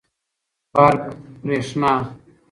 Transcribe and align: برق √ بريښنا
برق 0.73 1.01
√ 1.05 1.11
بريښنا 1.43 1.93